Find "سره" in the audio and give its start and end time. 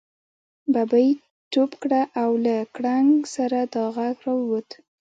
3.35-3.59